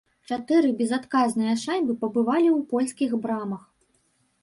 [0.29, 3.63] Чатыры безадказныя шайбы пабывалі ў польскіх брамах.